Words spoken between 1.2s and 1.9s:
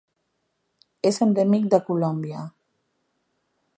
endèmic de